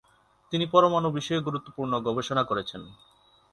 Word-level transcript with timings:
তিনি 0.53 0.65
পরমাণু 0.67 1.09
বিষয়ে 1.11 1.45
গুরুত্বপূর্ণ 1.47 1.93
গবেষণা 2.07 2.43
করেছেন। 2.43 2.81